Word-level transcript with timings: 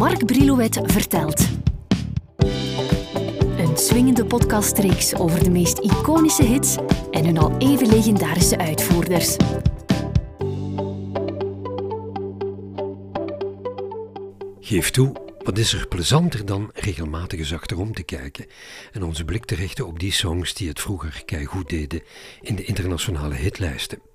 Mark 0.00 0.26
Brilouet 0.26 0.80
vertelt. 0.82 1.48
Een 3.58 3.76
swingende 3.76 4.24
podcastreeks 4.24 5.14
over 5.14 5.44
de 5.44 5.50
meest 5.50 5.78
iconische 5.78 6.42
hits 6.42 6.76
en 7.10 7.24
hun 7.24 7.38
al 7.38 7.58
even 7.58 7.88
legendarische 7.88 8.58
uitvoerders. 8.58 9.36
Geef 14.60 14.90
toe, 14.90 15.12
wat 15.38 15.58
is 15.58 15.72
er 15.72 15.88
plezanter 15.88 16.46
dan 16.46 16.70
regelmatig 16.74 17.38
eens 17.38 17.54
achterom 17.54 17.94
te 17.94 18.02
kijken 18.02 18.46
en 18.92 19.02
onze 19.02 19.24
blik 19.24 19.44
te 19.44 19.54
richten 19.54 19.86
op 19.86 19.98
die 19.98 20.12
songs 20.12 20.54
die 20.54 20.68
het 20.68 20.80
vroeger 20.80 21.22
goed 21.44 21.68
deden 21.68 22.02
in 22.40 22.56
de 22.56 22.64
internationale 22.64 23.34
hitlijsten. 23.34 24.09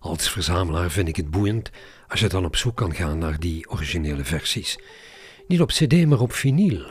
Als 0.00 0.30
verzamelaar 0.30 0.90
vind 0.90 1.08
ik 1.08 1.16
het 1.16 1.30
boeiend 1.30 1.70
als 2.08 2.20
je 2.20 2.28
dan 2.28 2.44
op 2.44 2.56
zoek 2.56 2.76
kan 2.76 2.94
gaan 2.94 3.18
naar 3.18 3.40
die 3.40 3.70
originele 3.70 4.24
versies. 4.24 4.78
Niet 5.46 5.60
op 5.60 5.68
cd, 5.68 6.06
maar 6.06 6.20
op 6.20 6.32
vinyl. 6.32 6.84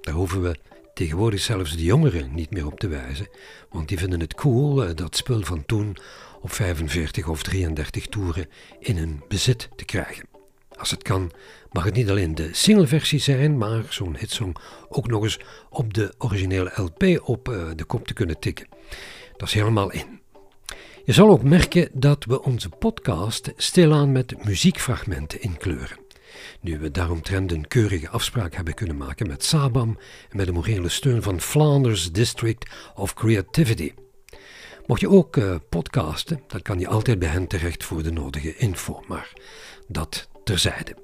Daar 0.00 0.14
hoeven 0.14 0.42
we 0.42 0.56
tegenwoordig 0.94 1.40
zelfs 1.40 1.76
de 1.76 1.84
jongeren 1.84 2.34
niet 2.34 2.50
meer 2.50 2.66
op 2.66 2.80
te 2.80 2.88
wijzen, 2.88 3.28
want 3.70 3.88
die 3.88 3.98
vinden 3.98 4.20
het 4.20 4.34
cool 4.34 4.84
eh, 4.84 4.94
dat 4.94 5.16
spul 5.16 5.42
van 5.42 5.66
toen 5.66 5.96
op 6.40 6.52
45 6.52 7.28
of 7.28 7.42
33 7.42 8.06
toeren 8.06 8.48
in 8.78 8.96
hun 8.96 9.22
bezit 9.28 9.68
te 9.76 9.84
krijgen. 9.84 10.28
Als 10.76 10.90
het 10.90 11.02
kan, 11.02 11.32
mag 11.72 11.84
het 11.84 11.94
niet 11.94 12.10
alleen 12.10 12.34
de 12.34 12.48
singleversie 12.52 13.18
zijn, 13.18 13.58
maar 13.58 13.84
zo'n 13.88 14.16
hitsong 14.16 14.56
ook 14.88 15.08
nog 15.08 15.22
eens 15.22 15.38
op 15.70 15.94
de 15.94 16.14
originele 16.18 16.72
LP 16.74 17.28
op 17.28 17.48
eh, 17.48 17.66
de 17.74 17.84
kop 17.84 18.06
te 18.06 18.14
kunnen 18.14 18.38
tikken. 18.38 18.68
Dat 19.36 19.48
is 19.48 19.54
helemaal 19.54 19.92
in. 19.92 20.15
Je 21.06 21.12
zal 21.12 21.28
ook 21.28 21.42
merken 21.42 21.88
dat 21.92 22.24
we 22.24 22.42
onze 22.42 22.68
podcast 22.68 23.52
stilaan 23.56 24.12
met 24.12 24.44
muziekfragmenten 24.44 25.40
inkleuren. 25.40 25.98
Nu 26.60 26.78
we 26.78 26.90
daaromtrent 26.90 27.52
een 27.52 27.68
keurige 27.68 28.08
afspraak 28.08 28.54
hebben 28.54 28.74
kunnen 28.74 28.96
maken 28.96 29.26
met 29.26 29.44
Sabam 29.44 29.98
en 30.30 30.36
met 30.36 30.46
de 30.46 30.52
morele 30.52 30.88
steun 30.88 31.22
van 31.22 31.40
Flanders 31.40 32.12
District 32.12 32.70
of 32.94 33.14
Creativity. 33.14 33.92
Mocht 34.86 35.00
je 35.00 35.08
ook 35.08 35.36
uh, 35.36 35.54
podcasten, 35.68 36.42
dan 36.46 36.62
kan 36.62 36.78
je 36.78 36.88
altijd 36.88 37.18
bij 37.18 37.28
hen 37.28 37.46
terecht 37.46 37.84
voor 37.84 38.02
de 38.02 38.12
nodige 38.12 38.56
info, 38.56 39.02
maar 39.08 39.32
dat 39.88 40.28
terzijde. 40.44 40.96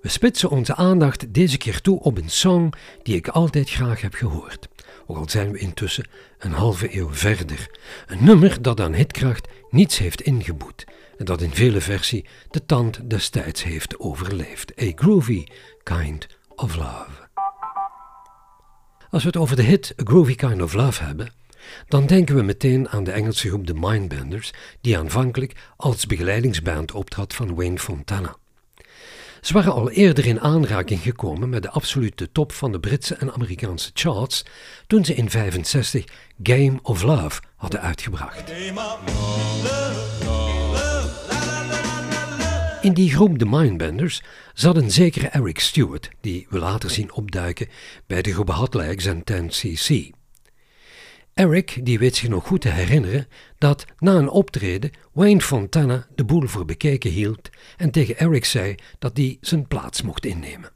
We 0.00 0.08
spitsen 0.08 0.50
onze 0.50 0.74
aandacht 0.74 1.34
deze 1.34 1.58
keer 1.58 1.80
toe 1.80 2.00
op 2.00 2.18
een 2.18 2.30
song 2.30 2.72
die 3.02 3.16
ik 3.16 3.28
altijd 3.28 3.70
graag 3.70 4.00
heb 4.00 4.14
gehoord. 4.14 4.68
Ook 5.06 5.16
al 5.16 5.28
zijn 5.28 5.52
we 5.52 5.58
intussen 5.58 6.08
een 6.38 6.52
halve 6.52 6.96
eeuw 6.96 7.14
verder. 7.14 7.70
Een 8.06 8.24
nummer 8.24 8.62
dat 8.62 8.80
aan 8.80 8.94
hitkracht 8.94 9.48
niets 9.70 9.98
heeft 9.98 10.20
ingeboet 10.20 10.84
en 11.18 11.24
dat 11.24 11.40
in 11.40 11.54
vele 11.54 11.80
versies 11.80 12.24
de 12.50 12.66
tand 12.66 13.10
destijds 13.10 13.62
heeft 13.62 13.98
overleefd. 13.98 14.82
A 14.82 14.92
groovy 14.94 15.44
kind 15.82 16.26
of 16.54 16.76
love. 16.76 17.22
Als 19.10 19.22
we 19.22 19.28
het 19.28 19.38
over 19.38 19.56
de 19.56 19.62
hit 19.62 19.94
A 20.00 20.04
Groovy 20.04 20.34
Kind 20.34 20.62
of 20.62 20.72
Love 20.72 21.02
hebben, 21.02 21.32
dan 21.88 22.06
denken 22.06 22.36
we 22.36 22.42
meteen 22.42 22.88
aan 22.88 23.04
de 23.04 23.10
Engelse 23.10 23.48
groep 23.48 23.66
The 23.66 23.74
Mindbenders, 23.74 24.52
die 24.80 24.98
aanvankelijk 24.98 25.52
als 25.76 26.06
begeleidingsband 26.06 26.92
optrad 26.92 27.34
van 27.34 27.54
Wayne 27.54 27.78
Fontana. 27.78 28.36
Ze 29.44 29.52
waren 29.52 29.72
al 29.72 29.90
eerder 29.90 30.26
in 30.26 30.40
aanraking 30.40 31.00
gekomen 31.00 31.48
met 31.48 31.62
de 31.62 31.70
absolute 31.70 32.32
top 32.32 32.52
van 32.52 32.72
de 32.72 32.80
Britse 32.80 33.14
en 33.14 33.32
Amerikaanse 33.32 33.90
charts 33.94 34.44
toen 34.86 35.04
ze 35.04 35.14
in 35.14 35.30
65 35.30 36.04
Game 36.42 36.78
of 36.82 37.02
Love 37.02 37.40
hadden 37.56 37.80
uitgebracht. 37.80 38.52
In 42.80 42.92
die 42.92 43.10
groep 43.10 43.38
de 43.38 43.46
Mindbenders 43.46 44.22
zat 44.54 44.76
een 44.76 44.90
zekere 44.90 45.26
Eric 45.26 45.58
Stewart, 45.58 46.10
die 46.20 46.46
we 46.50 46.58
later 46.58 46.90
zien 46.90 47.12
opduiken 47.12 47.68
bij 48.06 48.22
de 48.22 48.32
groep 48.32 48.50
Hot 48.50 48.74
Legs 48.74 49.04
en 49.06 49.22
10cc. 49.32 50.13
Eric 51.34 51.80
die 51.82 51.98
weet 51.98 52.16
zich 52.16 52.28
nog 52.28 52.46
goed 52.46 52.60
te 52.60 52.68
herinneren 52.68 53.26
dat 53.58 53.84
na 53.98 54.14
een 54.14 54.28
optreden 54.28 54.90
Wayne 55.12 55.40
Fontana 55.40 56.06
de 56.14 56.24
boel 56.24 56.46
voor 56.46 56.64
bekeken 56.64 57.10
hield 57.10 57.50
en 57.76 57.90
tegen 57.90 58.18
Eric 58.18 58.44
zei 58.44 58.74
dat 58.98 59.16
hij 59.16 59.38
zijn 59.40 59.66
plaats 59.66 60.02
mocht 60.02 60.26
innemen. 60.26 60.72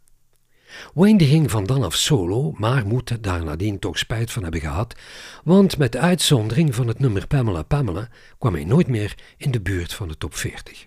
Wayne 0.95 1.25
ging 1.25 1.51
van 1.51 1.65
dan 1.65 1.83
af 1.83 1.95
solo, 1.95 2.53
maar 2.57 2.87
moet 2.87 3.23
daar 3.23 3.45
nadien 3.45 3.79
toch 3.79 3.99
spijt 3.99 4.31
van 4.31 4.43
hebben 4.43 4.61
gehad, 4.61 4.95
want 5.45 5.79
met 5.79 5.97
uitzondering 5.97 6.75
van 6.75 6.89
het 6.89 6.99
nummer 6.99 7.27
Pamela 7.27 7.63
Pamela 7.63 8.09
kwam 8.39 8.55
hij 8.55 8.65
nooit 8.65 8.89
meer 8.89 9.15
in 9.37 9.51
de 9.51 9.61
buurt 9.61 9.93
van 9.93 10.09
de 10.09 10.17
top 10.17 10.35
40. 10.35 10.87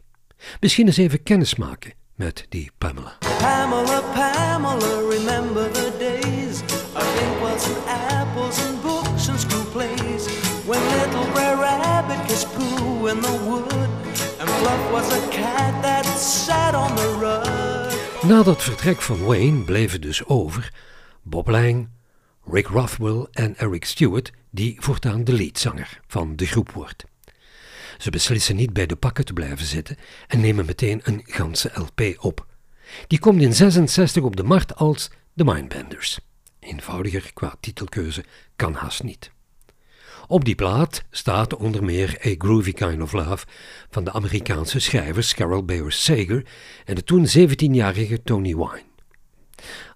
Misschien 0.60 0.86
eens 0.86 0.98
even 0.98 1.24
kennis 1.24 1.56
maken 1.56 1.94
met 2.16 2.46
die 2.50 2.72
Pamela. 2.78 3.18
Pamela, 3.20 4.02
Pamela, 4.02 4.91
wood 13.20 13.74
And 14.40 14.50
Fluff 14.50 14.92
was 14.92 15.12
a 15.14 15.30
cat 15.30 15.82
that 15.82 16.06
sat 16.06 16.76
on 16.76 16.96
the 16.96 17.18
rug 17.20 18.28
Na 18.28 18.44
dat 18.44 18.64
vertrek 18.64 19.02
van 19.02 19.24
Wayne 19.24 19.64
bleven 19.64 20.02
dus 20.02 20.26
over 20.26 20.74
Bob 21.22 21.48
Lang, 21.48 21.90
Rick 22.46 22.68
Rothwell 22.68 23.28
en 23.32 23.58
Eric 23.58 23.86
Stewart, 23.86 24.32
die 24.50 24.76
voortaan 24.80 25.24
de 25.24 25.34
leadzanger 25.34 26.00
van 26.08 26.36
de 26.36 26.46
groep 26.46 26.72
wordt. 26.72 27.06
Ze 27.98 28.10
beslissen 28.10 28.56
niet 28.56 28.74
bij 28.74 28.86
de 28.86 28.96
pakken 28.96 29.26
te 29.26 29.34
blijven 29.34 29.66
zitten 29.66 29.98
en 30.28 30.40
nemen 30.40 30.66
meteen 30.66 31.02
een 31.04 31.22
ganse 31.24 31.72
LP 31.74 32.02
op. 32.20 32.46
Die 33.08 33.20
komt 33.20 33.42
in 33.42 33.54
66 33.54 34.24
op 34.24 34.36
de 34.36 34.44
markt 34.44 34.76
als 34.76 35.10
The 35.36 35.44
Mindbenders. 35.44 36.20
Eenvoudiger 36.60 37.32
qua 37.34 37.56
titelkeuze 37.60 38.26
kan 38.56 38.74
haast 38.74 39.04
niet. 39.04 39.32
Op 40.28 40.46
die 40.46 40.56
plaat 40.56 41.04
staat 41.12 41.56
onder 41.56 41.84
meer 41.84 42.22
A 42.26 42.36
Groovy 42.38 42.72
Kind 42.72 43.02
of 43.02 43.12
Love 43.12 43.46
van 43.90 44.04
de 44.04 44.12
Amerikaanse 44.12 44.80
schrijvers 44.80 45.34
Carol 45.34 45.64
Bayer 45.64 45.92
Sager 45.92 46.46
en 46.86 46.96
de 46.96 47.04
toen 47.04 47.28
17-jarige 47.38 48.24
Tony 48.24 48.56
Wine. 48.56 48.84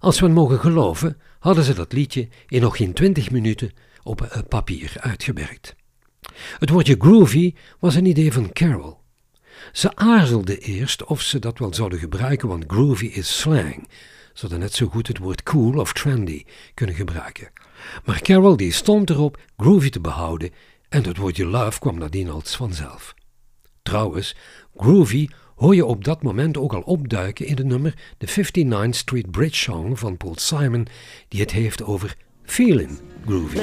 Als 0.00 0.20
we 0.20 0.28
mogen 0.28 0.58
geloven, 0.58 1.20
hadden 1.38 1.64
ze 1.64 1.74
dat 1.74 1.92
liedje 1.92 2.28
in 2.48 2.60
nog 2.60 2.76
geen 2.76 2.92
20 2.92 3.30
minuten 3.30 3.72
op 4.02 4.44
papier 4.48 4.92
uitgewerkt. 5.00 5.74
Het 6.58 6.70
woordje 6.70 6.96
groovy 6.98 7.54
was 7.78 7.94
een 7.94 8.06
idee 8.06 8.32
van 8.32 8.52
Carol. 8.52 8.98
Ze 9.72 9.96
aarzelde 9.96 10.58
eerst 10.58 11.04
of 11.04 11.20
ze 11.20 11.38
dat 11.38 11.58
wel 11.58 11.74
zouden 11.74 11.98
gebruiken, 11.98 12.48
want 12.48 12.64
groovy 12.66 13.06
is 13.06 13.38
slang. 13.38 13.88
Ze 14.36 14.42
hadden 14.42 14.60
net 14.60 14.74
zo 14.74 14.86
goed 14.86 15.06
het 15.06 15.18
woord 15.18 15.42
cool 15.42 15.78
of 15.78 15.92
trendy 15.92 16.44
kunnen 16.74 16.94
gebruiken. 16.94 17.50
Maar 18.04 18.20
Carol 18.20 18.56
die 18.56 18.72
stond 18.72 19.10
erop 19.10 19.38
groovy 19.56 19.90
te 19.90 20.00
behouden 20.00 20.50
en 20.88 21.04
het 21.04 21.16
woordje 21.16 21.46
love 21.46 21.78
kwam 21.78 21.98
nadien 21.98 22.30
als 22.30 22.56
vanzelf. 22.56 23.14
Trouwens, 23.82 24.36
groovy 24.76 25.28
hoor 25.54 25.74
je 25.74 25.84
op 25.84 26.04
dat 26.04 26.22
moment 26.22 26.56
ook 26.56 26.72
al 26.72 26.80
opduiken 26.80 27.46
in 27.46 27.56
het 27.56 27.66
nummer 27.66 27.94
de 28.18 28.28
59th 28.28 28.88
Street 28.90 29.30
Bridge 29.30 29.56
Song 29.56 29.96
van 29.96 30.16
Paul 30.16 30.34
Simon, 30.36 30.86
die 31.28 31.40
het 31.40 31.50
heeft 31.50 31.82
over 31.82 32.16
feeling 32.42 33.00
groovy. 33.26 33.58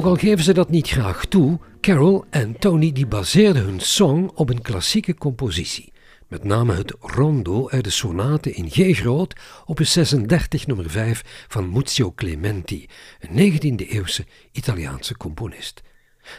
Ook 0.00 0.06
al 0.06 0.16
geven 0.16 0.44
ze 0.44 0.52
dat 0.52 0.70
niet 0.70 0.88
graag 0.88 1.24
toe, 1.24 1.58
Carol 1.80 2.24
en 2.30 2.58
Tony 2.58 2.92
die 2.92 3.06
baseerden 3.06 3.62
hun 3.62 3.80
song 3.80 4.30
op 4.34 4.50
een 4.50 4.62
klassieke 4.62 5.14
compositie. 5.14 5.92
Met 6.28 6.44
name 6.44 6.74
het 6.74 6.94
rondo 7.00 7.68
uit 7.68 7.84
de 7.84 7.90
sonate 7.90 8.52
in 8.52 8.70
G 8.70 8.98
groot 8.98 9.34
op 9.64 9.78
36 9.82 10.66
nummer 10.66 10.90
5 10.90 11.46
van 11.48 11.70
Muzio 11.70 12.12
Clementi, 12.12 12.86
een 13.20 13.52
19e-eeuwse 13.52 14.26
Italiaanse 14.52 15.16
componist. 15.16 15.82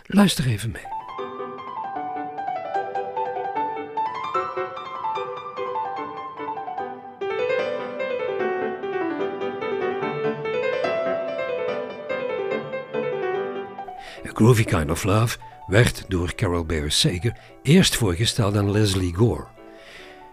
Luister 0.05 0.47
even 0.47 0.71
mee. 0.71 1.00
Groovy 14.33 14.63
Kind 14.63 14.89
of 14.89 15.03
Love 15.03 15.37
werd 15.67 16.05
door 16.07 16.35
Carol 16.35 16.65
Bayer 16.65 16.91
Sager 16.91 17.37
eerst 17.63 17.95
voorgesteld 17.95 18.57
aan 18.57 18.71
Leslie 18.71 19.15
Gore. 19.15 19.47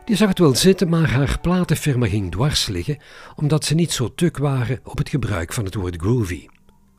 Die 0.04 0.16
zag 0.16 0.28
het 0.28 0.38
wel 0.38 0.54
zitten, 0.54 0.88
maar 0.88 1.10
haar 1.10 1.38
platenfirma 1.40 2.06
ging 2.06 2.30
dwars 2.30 2.66
liggen 2.66 2.98
omdat 3.34 3.64
ze 3.64 3.74
niet 3.74 3.92
zo 3.92 4.14
tuk 4.14 4.36
waren 4.36 4.80
op 4.84 4.98
het 4.98 5.08
gebruik 5.08 5.52
van 5.52 5.64
het 5.64 5.74
woord 5.74 5.96
groovy. 5.96 6.46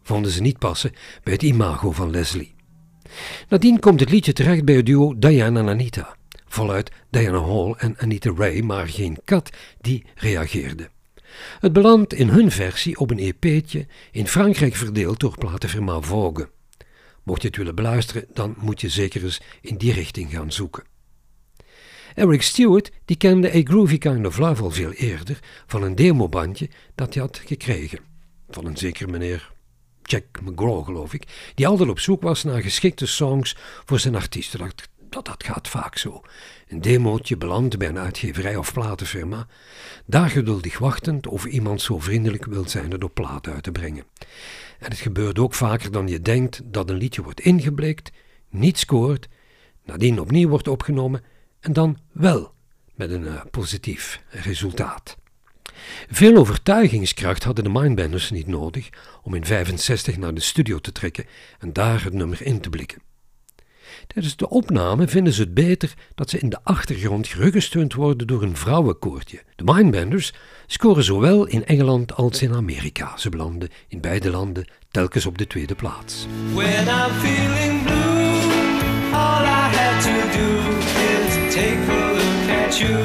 Vonden 0.03 0.31
ze 0.31 0.41
niet 0.41 0.59
passen 0.59 0.93
bij 1.23 1.33
het 1.33 1.43
imago 1.43 1.91
van 1.91 2.09
Leslie. 2.09 2.55
Nadien 3.49 3.79
komt 3.79 3.99
het 3.99 4.09
liedje 4.09 4.33
terecht 4.33 4.65
bij 4.65 4.75
het 4.75 4.85
duo 4.85 5.13
Diana 5.17 5.59
en 5.59 5.69
Anita. 5.69 6.15
Voluit 6.47 6.91
Diana 7.09 7.41
Hall 7.41 7.73
en 7.77 7.95
Anita 7.97 8.31
Ray, 8.35 8.61
maar 8.61 8.87
geen 8.87 9.17
kat 9.25 9.49
die 9.81 10.05
reageerde. 10.15 10.89
Het 11.59 11.73
belandt 11.73 12.13
in 12.13 12.29
hun 12.29 12.51
versie 12.51 12.97
op 12.97 13.11
een 13.11 13.19
EP'tje 13.19 13.87
in 14.11 14.27
Frankrijk 14.27 14.75
verdeeld 14.75 15.19
door 15.19 15.37
platenfirma 15.37 15.99
Vogue. 15.99 16.49
Mocht 17.29 17.41
je 17.41 17.47
het 17.47 17.57
willen 17.57 17.75
beluisteren, 17.75 18.25
dan 18.33 18.55
moet 18.57 18.81
je 18.81 18.89
zeker 18.89 19.23
eens 19.23 19.41
in 19.61 19.77
die 19.77 19.93
richting 19.93 20.31
gaan 20.31 20.51
zoeken. 20.51 20.83
Eric 22.15 22.41
Stewart 22.41 22.91
die 23.05 23.17
kende 23.17 23.55
A 23.55 23.61
Groovy 23.63 23.97
Kind 23.97 24.25
of 24.25 24.37
Love 24.37 24.63
al 24.63 24.71
veel 24.71 24.91
eerder 24.91 25.39
van 25.67 25.83
een 25.83 25.95
demobandje 25.95 26.69
dat 26.95 27.13
hij 27.13 27.23
had 27.23 27.41
gekregen. 27.45 27.99
Van 28.49 28.65
een 28.65 28.77
zeker 28.77 29.09
meneer 29.09 29.51
Jack 30.03 30.41
McGraw, 30.41 30.85
geloof 30.85 31.13
ik, 31.13 31.51
die 31.55 31.67
altijd 31.67 31.89
op 31.89 31.99
zoek 31.99 32.21
was 32.21 32.43
naar 32.43 32.61
geschikte 32.61 33.05
songs 33.05 33.55
voor 33.85 33.99
zijn 33.99 34.15
artiesten. 34.15 34.71
Dat, 35.09 35.25
dat, 35.25 35.43
gaat 35.43 35.67
vaak 35.67 35.97
zo. 35.97 36.21
Een 36.67 36.81
demootje 36.81 37.37
belandt 37.37 37.77
bij 37.77 37.87
een 37.87 37.97
uitgeverij 37.97 38.55
of 38.55 38.73
platenfirma, 38.73 39.47
daar 40.05 40.29
geduldig 40.29 40.77
wachtend 40.77 41.27
of 41.27 41.45
iemand 41.45 41.81
zo 41.81 41.99
vriendelijk 41.99 42.45
wil 42.45 42.69
zijn 42.69 42.91
het 42.91 43.03
op 43.03 43.13
plaat 43.13 43.47
uit 43.47 43.63
te 43.63 43.71
brengen. 43.71 44.03
En 44.79 44.89
het 44.89 44.99
gebeurt 44.99 45.39
ook 45.39 45.53
vaker 45.53 45.91
dan 45.91 46.07
je 46.07 46.21
denkt 46.21 46.61
dat 46.63 46.89
een 46.89 46.97
liedje 46.97 47.21
wordt 47.21 47.39
ingeblikt, 47.39 48.11
niet 48.49 48.77
scoort, 48.77 49.27
nadien 49.85 50.19
opnieuw 50.19 50.49
wordt 50.49 50.67
opgenomen 50.67 51.23
en 51.59 51.73
dan 51.73 51.97
wel 52.11 52.53
met 52.95 53.11
een 53.11 53.23
uh, 53.23 53.41
positief 53.51 54.21
resultaat. 54.29 55.17
Veel 56.09 56.37
overtuigingskracht 56.37 57.43
hadden 57.43 57.63
de 57.63 57.69
Mindbenders 57.69 58.31
niet 58.31 58.47
nodig 58.47 58.89
om 59.23 59.33
in 59.33 59.45
65 59.45 60.17
naar 60.17 60.33
de 60.33 60.41
studio 60.41 60.79
te 60.79 60.91
trekken 60.91 61.25
en 61.59 61.73
daar 61.73 62.03
het 62.03 62.13
nummer 62.13 62.41
in 62.41 62.61
te 62.61 62.69
blikken. 62.69 63.08
Tijdens 64.07 64.35
de 64.35 64.49
opname 64.49 65.07
vinden 65.07 65.33
ze 65.33 65.41
het 65.41 65.53
beter 65.53 65.93
dat 66.15 66.29
ze 66.29 66.39
in 66.39 66.49
de 66.49 66.59
achtergrond 66.63 67.27
geruggesteund 67.27 67.93
worden 67.93 68.27
door 68.27 68.43
een 68.43 68.57
vrouwenkoortje. 68.57 69.41
De 69.55 69.63
Mindbenders 69.63 70.33
scoren 70.67 71.03
zowel 71.03 71.45
in 71.45 71.65
Engeland 71.65 72.15
als 72.15 72.41
in 72.41 72.53
Amerika. 72.53 73.17
Ze 73.17 73.29
belanden 73.29 73.69
in 73.87 74.01
beide 74.01 74.29
landen 74.29 74.67
telkens 74.91 75.25
op 75.25 75.37
de 75.37 75.47
tweede 75.47 75.75
plaats. 75.75 76.25
When 76.53 76.87
I'm 76.87 77.11
feeling 77.11 77.83
blue, 77.83 78.39
all 79.13 79.43
I 79.43 79.69
have 79.75 79.99
to 80.07 80.37
do 80.37 80.49
is 81.13 81.53
take 81.53 81.91
a 81.91 82.11
look 82.11 82.65
at 82.65 82.77
you. 82.77 82.97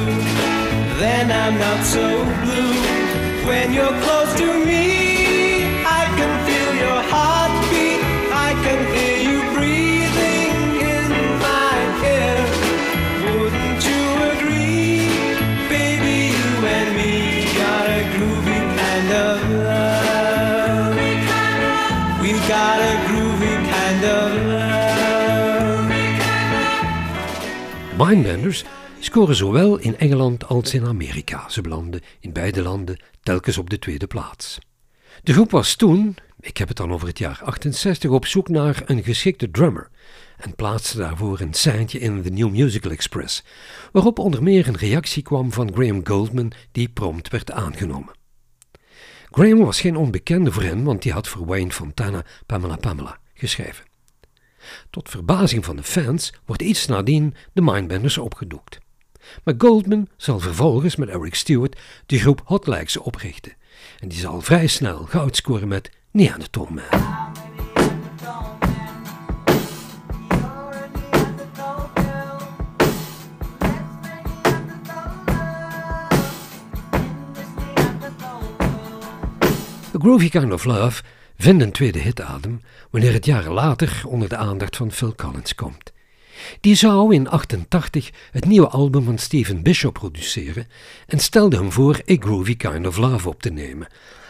Then 0.97 1.29
I'm 1.29 1.57
not 1.57 1.85
so 1.85 2.23
blue. 2.43 2.73
When 3.45 3.73
you're 3.73 3.99
close 4.01 4.35
to 4.35 4.65
me. 4.65 5.04
Mindbenders 27.97 28.63
scoren 28.99 29.35
zowel 29.35 29.77
in 29.77 29.97
Engeland 29.97 30.47
als 30.47 30.73
in 30.73 30.85
Amerika. 30.85 31.49
Ze 31.49 31.61
belanden 31.61 32.01
in 32.19 32.33
beide 32.33 32.61
landen 32.61 32.99
telkens 33.23 33.57
op 33.57 33.69
de 33.69 33.79
tweede 33.79 34.07
plaats. 34.07 34.57
De 35.23 35.33
groep 35.33 35.51
was 35.51 35.75
toen, 35.75 36.15
ik 36.39 36.57
heb 36.57 36.67
het 36.67 36.77
dan 36.77 36.93
over 36.93 37.07
het 37.07 37.17
jaar 37.17 37.41
68, 37.43 38.11
op 38.11 38.25
zoek 38.25 38.49
naar 38.49 38.81
een 38.85 39.03
geschikte 39.03 39.51
drummer 39.51 39.89
en 40.37 40.55
plaatste 40.55 40.97
daarvoor 40.97 41.39
een 41.39 41.53
seintje 41.53 41.99
in 41.99 42.21
The 42.21 42.29
New 42.29 42.49
Musical 42.49 42.91
Express, 42.91 43.43
waarop 43.91 44.19
onder 44.19 44.43
meer 44.43 44.67
een 44.67 44.77
reactie 44.77 45.23
kwam 45.23 45.51
van 45.51 45.73
Graham 45.73 46.07
Goldman 46.07 46.51
die 46.71 46.89
prompt 46.89 47.29
werd 47.29 47.51
aangenomen. 47.51 48.13
Graham 49.29 49.59
was 49.59 49.81
geen 49.81 49.95
onbekende 49.95 50.51
voor 50.51 50.63
hen, 50.63 50.83
want 50.83 51.03
hij 51.03 51.13
had 51.13 51.27
voor 51.27 51.45
Wayne 51.45 51.71
Fontana 51.71 52.25
Pamela 52.45 52.75
Pamela 52.75 53.19
geschreven. 53.33 53.94
Tot 54.89 55.09
verbazing 55.09 55.65
van 55.65 55.75
de 55.75 55.83
fans 55.83 56.33
wordt 56.45 56.61
iets 56.61 56.85
nadien 56.85 57.35
de 57.53 57.61
Mindbenders 57.61 58.17
opgedoekt. 58.17 58.79
Maar 59.43 59.53
Goldman 59.57 60.07
zal 60.17 60.39
vervolgens 60.39 60.95
met 60.95 61.09
Eric 61.09 61.35
Stewart 61.35 61.79
de 62.05 62.19
groep 62.19 62.41
Hot 62.45 62.97
oprichten. 62.97 63.53
En 63.99 64.07
die 64.07 64.19
zal 64.19 64.41
vrij 64.41 64.67
snel 64.67 64.97
goud 64.97 65.35
scoren 65.35 65.67
met 65.67 65.91
Neanderthal 66.11 66.67
Man. 66.71 67.33
A 79.95 79.97
Groovy 79.97 80.29
Kind 80.29 80.51
of 80.51 80.63
Love 80.65 81.03
vindt 81.37 81.63
een 81.63 81.71
tweede 81.71 81.99
hitadem 81.99 82.61
wanneer 82.89 83.13
het 83.13 83.25
jaren 83.25 83.51
later 83.51 84.03
onder 84.07 84.29
de 84.29 84.37
aandacht 84.37 84.75
van 84.75 84.91
Phil 84.91 85.15
Collins 85.15 85.55
komt. 85.55 85.93
Die 86.59 86.75
zou 86.75 87.13
in 87.13 87.29
88 87.29 88.09
het 88.31 88.45
nieuwe 88.45 88.67
album 88.67 89.03
van 89.03 89.17
Stephen 89.17 89.63
Bishop 89.63 89.93
produceren 89.93 90.67
en 91.07 91.19
stelde 91.19 91.55
hem 91.57 91.71
voor 91.71 92.01
A 92.11 92.15
Groovy 92.19 92.55
Kind 92.55 92.87
of 92.87 92.97
Love 92.97 93.29
op 93.29 93.41
te 93.41 93.49
nemen. 93.49 93.87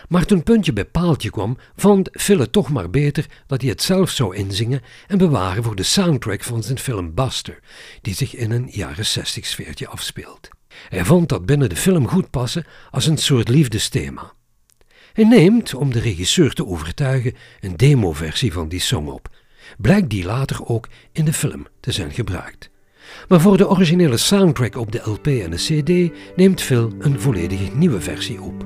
Maar 0.10 0.26
toen 0.26 0.44
puntje 0.44 0.74
bij 0.74 0.86
paaltje 0.86 1.30
kwam, 1.30 1.58
vond 1.76 2.10
Phil 2.12 2.40
het 2.40 2.52
toch 2.52 2.70
maar 2.70 2.90
beter 2.90 3.26
dat 3.48 3.62
hij 3.62 3.70
het 3.70 3.82
zelf 3.82 4.10
zou 4.10 4.36
inzingen 4.36 4.82
en 5.08 5.18
bewaren 5.18 5.64
voor 5.64 5.76
de 5.76 5.84
soundtrack 5.84 6.44
van 6.44 6.64
zijn 6.64 6.80
film 6.80 7.14
Buster, 7.14 7.60
die 8.02 8.14
zich 8.14 8.36
in 8.36 8.52
een 8.52 8.68
jaren 8.72 9.06
60 9.06 9.46
sfeertje 9.46 9.88
afspeelt. 9.88 10.50
Hij 10.90 11.06
vond 11.06 11.30
dat 11.30 11.46
binnen 11.46 11.70
de 11.70 11.76
film 11.76 12.08
goed 12.08 12.30
passen 12.30 12.66
als 12.92 13.06
een 13.06 13.18
soort 13.18 13.50
liefdesthema. 13.50 14.34
Hij 15.16 15.26
neemt, 15.26 15.74
om 15.74 15.92
de 15.92 16.00
regisseur 16.00 16.54
te 16.54 16.66
overtuigen, 16.66 17.34
een 17.60 17.78
demoversie 17.78 18.54
van 18.54 18.68
die 18.68 18.80
song 18.80 19.08
op. 19.08 19.30
Blijkt 19.78 20.10
die 20.10 20.26
later 20.26 20.66
ook 20.68 20.88
in 21.12 21.26
de 21.26 21.34
film 21.34 21.68
te 21.80 21.92
zijn 21.92 22.12
gebruikt. 22.12 22.70
Maar 23.28 23.42
voor 23.42 23.58
de 23.58 23.70
originele 23.70 24.18
soundtrack 24.18 24.76
op 24.76 24.92
de 24.92 25.02
LP 25.04 25.28
en 25.28 25.52
de 25.52 25.58
CD 25.58 26.14
neemt 26.36 26.62
Phil 26.62 26.92
een 27.00 27.20
volledig 27.20 27.74
nieuwe 27.74 28.02
versie 28.02 28.42
op. 28.42 28.66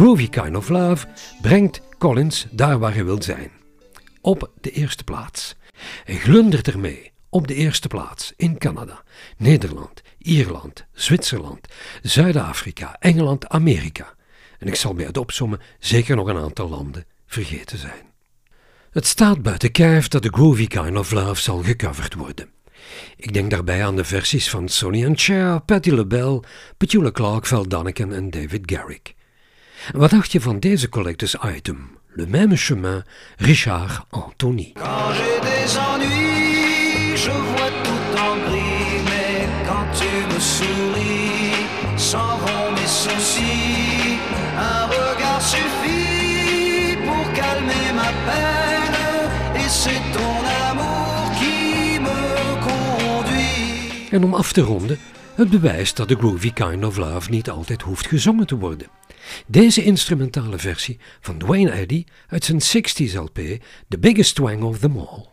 Groovy 0.00 0.28
Kind 0.28 0.56
of 0.56 0.68
Love 0.68 1.06
brengt 1.42 1.80
Collins 1.98 2.46
daar 2.50 2.78
waar 2.78 2.94
hij 2.94 3.04
wil 3.04 3.22
zijn. 3.22 3.50
Op 4.20 4.50
de 4.60 4.70
eerste 4.70 5.04
plaats. 5.04 5.54
Hij 6.04 6.16
glundert 6.16 6.68
ermee 6.68 7.12
op 7.28 7.46
de 7.46 7.54
eerste 7.54 7.88
plaats 7.88 8.32
in 8.36 8.58
Canada, 8.58 9.02
Nederland, 9.36 10.02
Ierland, 10.18 10.86
Zwitserland, 10.92 11.68
Zuid-Afrika, 12.02 12.96
Engeland, 12.98 13.48
Amerika. 13.48 14.14
En 14.58 14.66
ik 14.66 14.74
zal 14.74 14.94
bij 14.94 15.04
het 15.04 15.16
opsommen 15.16 15.60
zeker 15.78 16.16
nog 16.16 16.28
een 16.28 16.42
aantal 16.42 16.68
landen 16.68 17.04
vergeten 17.26 17.78
zijn. 17.78 18.04
Het 18.90 19.06
staat 19.06 19.42
buiten 19.42 19.72
kijf 19.72 20.08
dat 20.08 20.22
de 20.22 20.32
Groovy 20.32 20.66
Kind 20.66 20.96
of 20.96 21.10
Love 21.10 21.40
zal 21.40 21.62
gecoverd 21.62 22.14
worden. 22.14 22.50
Ik 23.16 23.32
denk 23.32 23.50
daarbij 23.50 23.84
aan 23.84 23.96
de 23.96 24.04
versies 24.04 24.50
van 24.50 24.68
Sonny 24.68 25.06
and 25.06 25.20
Cher, 25.20 25.60
Patti 25.60 25.94
LaBelle, 25.94 26.42
Petula 26.76 27.10
Clark, 27.10 27.46
Val 27.46 27.66
en 27.68 28.30
David 28.30 28.72
Garrick. 28.72 29.18
Wat 29.92 30.10
dacht 30.10 30.32
je 30.32 30.40
van 30.40 30.58
deze 30.58 30.88
collectors 30.88 31.36
item? 31.56 31.98
Le 32.12 32.26
même 32.26 32.56
chemin, 32.56 33.04
Richard 33.36 34.06
Anthony. 34.10 34.72
Quand 34.74 35.14
j'ai 35.14 35.40
des 35.40 35.76
ennuis, 35.76 37.16
je 37.16 37.30
vois 37.30 37.70
tout 37.82 38.20
en 38.20 38.36
gris, 38.46 39.02
mais 39.04 39.48
quand 39.66 39.98
tu 39.98 40.34
me 40.34 40.40
souris, 40.40 41.66
s'en 41.96 42.38
vont 42.38 42.72
mes 42.72 42.88
soucis. 42.88 44.18
Un 44.56 44.86
regard 44.86 45.42
suffit 45.42 46.96
pour 47.06 47.32
calmer 47.32 47.92
ma 47.94 48.12
peine, 48.26 49.00
et 49.54 49.68
c'est 49.68 50.02
ton 50.12 50.44
amour 50.70 51.30
qui 51.38 51.98
me 52.00 52.20
conduit. 52.66 54.10
En 54.10 54.24
om 54.24 54.34
af 54.34 54.52
te 54.52 54.60
ronden, 54.60 54.98
het 55.34 55.50
bewijs 55.50 55.94
dat 55.94 56.08
de 56.08 56.16
groovy 56.16 56.52
kind 56.52 56.84
of 56.84 56.96
love 56.96 57.30
niet 57.30 57.50
altijd 57.50 57.82
hoeft 57.82 58.06
gezongen 58.06 58.46
te 58.46 58.56
worden. 58.56 58.86
Deze 59.46 59.84
instrumentale 59.84 60.58
versie 60.58 60.98
van 61.20 61.38
Dwayne 61.38 61.70
Eddy 61.70 62.04
uit 62.26 62.44
zijn 62.44 62.60
60s 62.62 63.12
LP 63.14 63.40
The 63.88 63.98
Biggest 63.98 64.34
Twang 64.34 64.62
of 64.62 64.78
Them 64.78 64.98
All. 64.98 65.26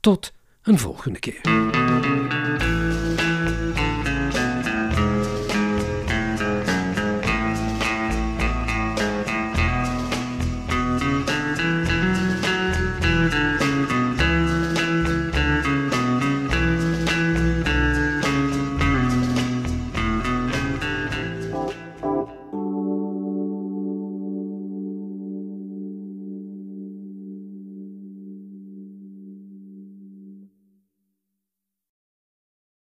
Tot 0.00 0.32
een 0.62 0.78
volgende 0.78 1.18
keer. 1.18 1.40